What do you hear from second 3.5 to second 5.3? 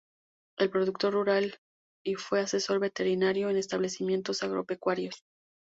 en establecimientos agropecuarios.